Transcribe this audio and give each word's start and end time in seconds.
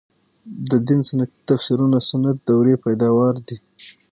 د 0.69 0.71
دین 0.87 1.01
سنتي 1.09 1.37
تفسیرونه 1.49 1.97
سنت 2.09 2.37
دورې 2.49 2.75
پیداوار 2.85 3.33
دي. 3.47 3.57